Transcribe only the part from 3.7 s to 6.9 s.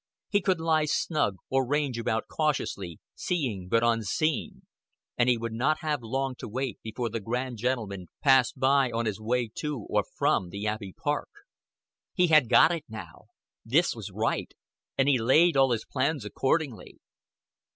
unseen; and he would not have long to wait